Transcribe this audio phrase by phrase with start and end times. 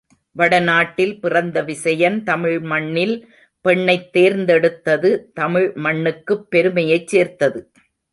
[0.35, 3.13] வட நாட்டில் பிறந்த விசயன் தமிழ் மண்ணில்
[3.65, 7.61] பெண்ணைத் தேர்ந்தெடுத்தது தமிழ் மண்ணுக்குப் பெருமையைச் சேர்த்தது.